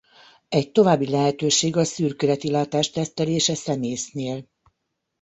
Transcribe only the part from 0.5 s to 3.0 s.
további lehetőség a szürkületi látás